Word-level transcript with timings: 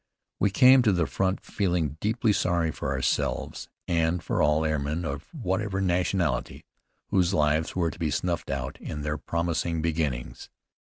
We 0.39 0.49
came 0.49 0.81
to 0.81 0.91
the 0.91 1.05
front 1.05 1.45
feeling 1.45 1.97
deeply 1.99 2.33
sorry 2.33 2.71
for 2.71 2.91
ourselves, 2.91 3.69
and 3.87 4.23
for 4.23 4.41
all 4.41 4.65
airmen 4.65 5.05
of 5.05 5.27
whatever 5.31 5.79
nationality, 5.79 6.65
whose 7.09 7.35
lives 7.35 7.75
were 7.75 7.91
to 7.91 7.99
be 7.99 8.09
snuffed 8.09 8.49
out 8.49 8.81
in 8.81 9.03
their 9.03 9.19
promising 9.19 9.83
beginnings. 9.83 10.49